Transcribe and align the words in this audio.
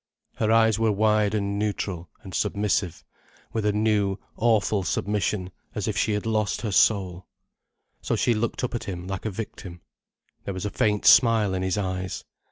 Her 0.37 0.51
eyes 0.51 0.79
were 0.79 0.91
wide 0.91 1.35
and 1.35 1.59
neutral 1.59 2.09
and 2.23 2.33
submissive, 2.33 3.03
with 3.53 3.67
a 3.67 3.71
new, 3.71 4.17
awful 4.35 4.81
submission 4.81 5.51
as 5.75 5.87
if 5.87 5.95
she 5.95 6.13
had 6.13 6.25
lost 6.25 6.61
her 6.61 6.71
soul. 6.71 7.27
So 8.01 8.15
she 8.15 8.33
looked 8.33 8.63
up 8.63 8.73
at 8.73 8.85
him, 8.85 9.05
like 9.05 9.25
a 9.25 9.29
victim. 9.29 9.81
There 10.43 10.55
was 10.55 10.65
a 10.65 10.71
faint 10.71 11.05
smile 11.05 11.53
in 11.53 11.61
his 11.61 11.77
eyes. 11.77 12.25